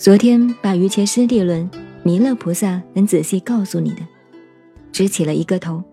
[0.00, 1.70] 昨天把于切师地论，
[2.02, 4.00] 弥勒菩萨很仔细告诉你的，
[4.90, 5.84] 只起了一个头，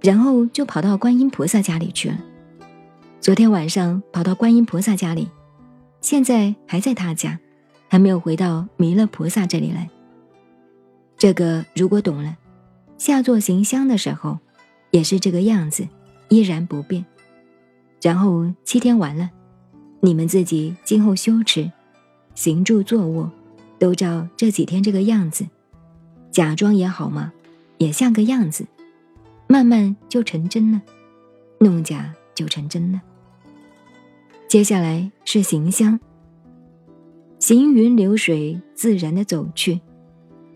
[0.00, 2.18] 然后就跑到观音菩萨家里去了。
[3.20, 5.30] 昨天晚上跑到观音菩萨家里，
[6.00, 7.38] 现在还在他家，
[7.86, 9.88] 还没有回到弥勒菩萨这里来。
[11.16, 12.36] 这个如果懂了，
[12.98, 14.36] 下座行香的时候，
[14.90, 15.86] 也是这个样子，
[16.28, 17.06] 依然不变。
[18.02, 19.30] 然后七天完了，
[20.00, 21.70] 你们自己今后修持，
[22.34, 23.30] 行住坐卧，
[23.78, 25.46] 都照这几天这个样子，
[26.30, 27.32] 假装也好嘛，
[27.78, 28.66] 也像个样子，
[29.46, 30.80] 慢慢就成真了，
[31.58, 33.00] 弄假就成真了。
[34.48, 35.98] 接下来是行香，
[37.38, 39.80] 行云流水，自然的走去，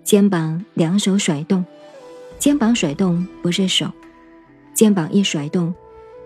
[0.04, 1.64] 肩膀两手甩动，
[2.38, 3.90] 肩膀甩动不是手，
[4.72, 5.74] 肩膀一甩动。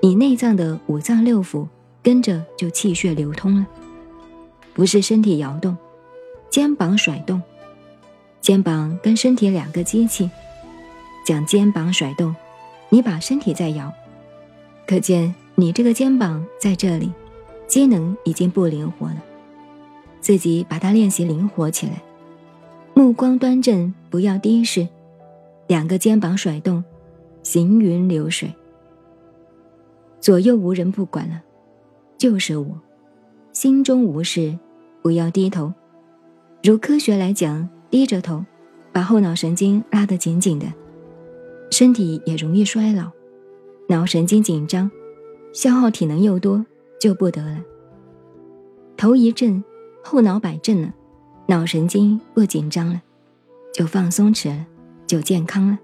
[0.03, 1.67] 你内脏的五脏六腑
[2.03, 3.67] 跟着就气血流通了，
[4.75, 5.77] 不是身体摇动，
[6.53, 7.41] 肩膀甩动，
[8.43, 10.31] 肩膀跟身体两个机器，
[11.25, 12.37] 将肩膀甩动，
[12.91, 13.91] 你把身体在摇，
[14.87, 17.11] 可见你这个肩膀在这里，
[17.67, 19.17] 机能已经不灵活了，
[20.21, 22.03] 自己把它练习灵活起来，
[22.93, 24.87] 目光端正，不要低视，
[25.69, 26.85] 两个肩膀甩动，
[27.43, 28.53] 行云流水。
[30.21, 31.41] 左右无人不管了，
[32.19, 32.79] 就是我，
[33.55, 34.59] 心中无事，
[35.01, 35.73] 不要低头。
[36.63, 38.45] 如科学来讲，低着头，
[38.93, 40.67] 把后脑神经拉得紧紧的，
[41.73, 43.11] 身体也容易衰老，
[43.89, 44.89] 脑神经紧张，
[45.53, 46.65] 消耗体能又多，
[47.01, 47.59] 就不得了。
[48.97, 49.65] 头一震，
[50.05, 50.95] 后脑摆正了，
[51.49, 53.03] 脑神经不紧张了，
[53.75, 54.65] 就放松弛了，
[55.05, 55.77] 就健康了。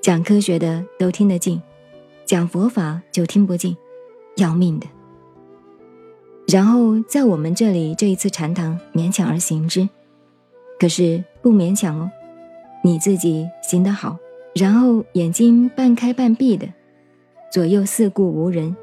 [0.00, 1.60] 讲科学的都听得进。
[2.24, 3.76] 讲佛法就听不进，
[4.36, 4.86] 要命的。
[6.46, 9.88] 然后在我们这里这一次禅堂勉强而行之，
[10.78, 12.10] 可是不勉强哦，
[12.82, 14.18] 你自己行得好，
[14.54, 16.68] 然后眼睛半开半闭的，
[17.50, 18.76] 左右四顾无人，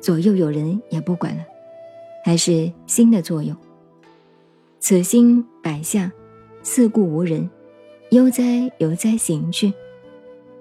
[0.00, 1.44] 左右有人也不管了，
[2.24, 3.56] 还是心的作用。
[4.78, 6.10] 此心摆下，
[6.62, 7.50] 四顾无人，
[8.10, 9.74] 悠哉悠哉行去，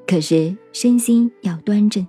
[0.05, 2.05] 可是身心要端正。